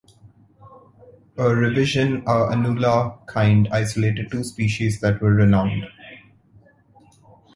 A 1.37 1.55
revision 1.55 2.23
a 2.25 2.47
Inula 2.55 3.23
kind 3.27 3.67
isolated 3.71 4.31
two 4.31 4.43
species 4.43 4.99
that 5.01 5.21
were 5.21 5.31
renowned. 5.35 5.83